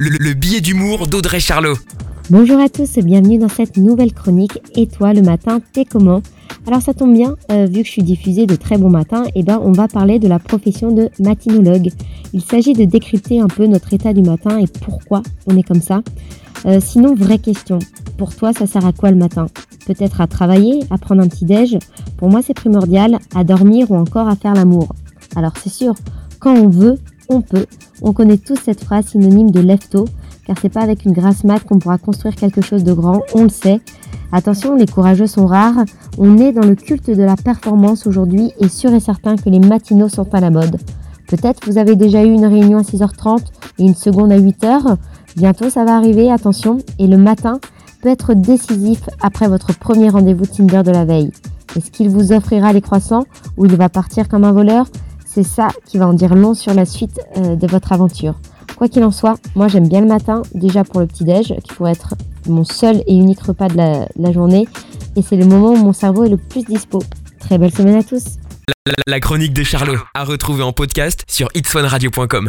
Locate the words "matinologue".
11.18-11.90